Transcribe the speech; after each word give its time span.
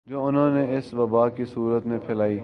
جو 0.07 0.25
انھوں 0.25 0.49
نے 0.49 0.63
اس 0.77 0.93
وبا 0.93 1.27
کی 1.29 1.45
صورت 1.45 1.85
میں 1.85 1.97
پھیلائی 2.05 2.39